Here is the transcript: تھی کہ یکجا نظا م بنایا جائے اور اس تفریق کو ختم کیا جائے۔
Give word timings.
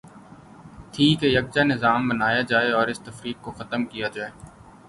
تھی 0.93 1.07
کہ 1.19 1.25
یکجا 1.27 1.63
نظا 1.63 1.91
م 1.97 2.09
بنایا 2.09 2.41
جائے 2.41 2.71
اور 2.71 2.87
اس 2.87 2.99
تفریق 2.99 3.37
کو 3.41 3.51
ختم 3.51 3.85
کیا 3.85 4.07
جائے۔ 4.07 4.31